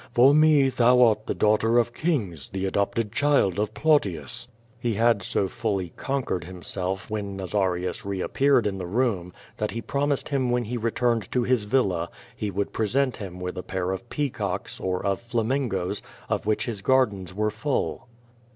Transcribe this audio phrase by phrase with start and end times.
[0.15, 4.47] For me thou art the daughter of kings, the adopted child of Plautius."
[4.79, 9.79] He had so fully con quered himself when Nazarius reappeared in the room that he
[9.79, 13.61] promised him when he returned to his villa, he would pre sent him with a
[13.61, 18.07] pair of peacocks, or of flamingoes, of which his gardens were full.